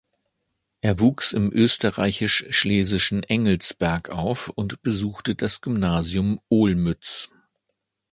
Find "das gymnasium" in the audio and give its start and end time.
5.35-6.39